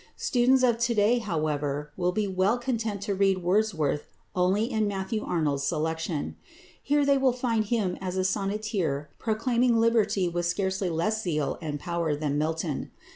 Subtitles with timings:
[0.17, 5.23] Students of to day, however, will be well content to read Wordsworth only in Matthew
[5.23, 6.33] Arnold's "Selections."
[6.81, 11.79] Here they will find him as a sonneteer proclaiming liberty with scarcely less zeal and
[11.79, 12.89] power than Milton.